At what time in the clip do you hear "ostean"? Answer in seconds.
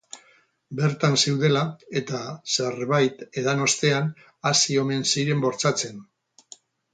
3.67-4.09